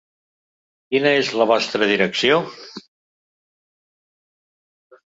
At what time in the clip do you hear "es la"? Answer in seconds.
1.17-1.47